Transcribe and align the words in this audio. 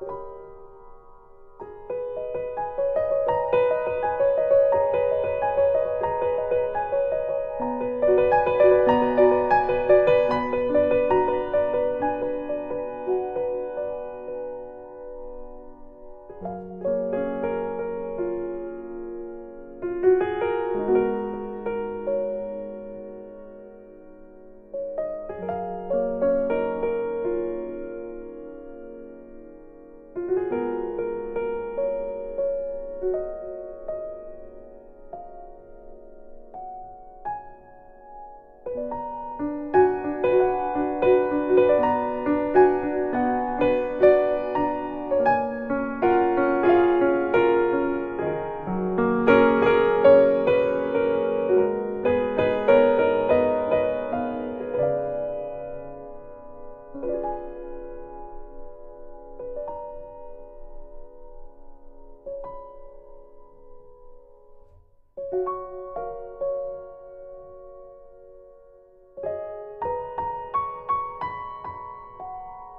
you 0.00 0.35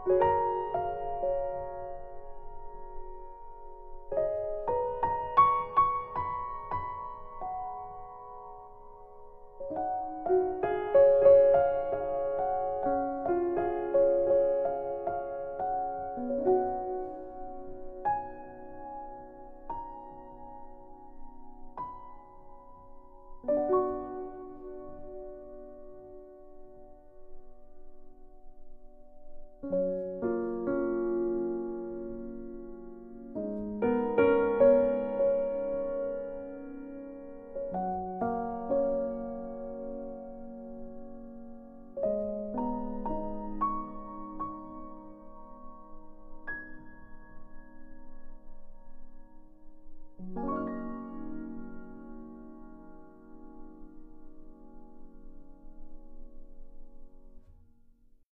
you 0.09 0.46